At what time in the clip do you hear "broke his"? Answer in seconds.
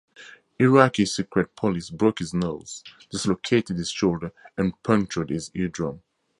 1.91-2.33